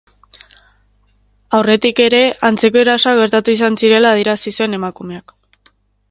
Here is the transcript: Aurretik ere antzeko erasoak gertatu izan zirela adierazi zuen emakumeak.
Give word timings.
Aurretik 1.57 2.01
ere 2.05 2.21
antzeko 2.49 2.81
erasoak 2.85 3.19
gertatu 3.21 3.55
izan 3.57 3.77
zirela 3.83 4.15
adierazi 4.15 4.55
zuen 4.55 4.79
emakumeak. 4.79 5.35